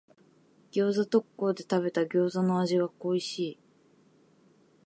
[0.71, 3.59] 餃子特講で食べた餃子の味が恋しい。